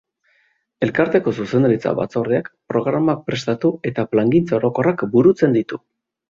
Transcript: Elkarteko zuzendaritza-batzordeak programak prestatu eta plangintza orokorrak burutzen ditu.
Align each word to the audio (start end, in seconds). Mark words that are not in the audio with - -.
Elkarteko 0.85 1.33
zuzendaritza-batzordeak 1.43 2.49
programak 2.73 3.21
prestatu 3.27 3.71
eta 3.91 4.07
plangintza 4.15 4.57
orokorrak 4.61 5.07
burutzen 5.15 5.55
ditu. 5.61 5.81